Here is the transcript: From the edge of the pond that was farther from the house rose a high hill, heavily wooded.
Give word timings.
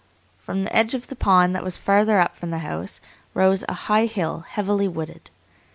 From 0.39 0.63
the 0.63 0.75
edge 0.75 0.95
of 0.95 1.09
the 1.09 1.15
pond 1.15 1.53
that 1.53 1.63
was 1.63 1.77
farther 1.77 2.27
from 2.33 2.49
the 2.49 2.57
house 2.65 3.01
rose 3.35 3.63
a 3.69 3.73
high 3.85 4.07
hill, 4.07 4.39
heavily 4.39 4.87
wooded. 4.87 5.29